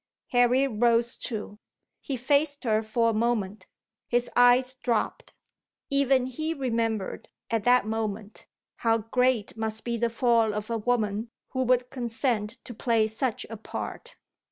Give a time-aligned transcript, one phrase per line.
[0.29, 1.59] Harry rose too.
[1.99, 3.67] He faced her for a moment.
[4.07, 5.33] His eyes dropped.
[5.91, 11.29] Even he remembered, at that moment, how great must be the fall of a woman
[11.49, 14.15] who would consent to play such a part.